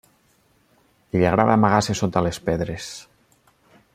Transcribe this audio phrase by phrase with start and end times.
[1.15, 2.91] L'hi agrada amagar-se sota les pedres.